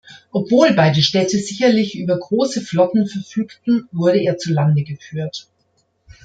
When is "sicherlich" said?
1.37-1.95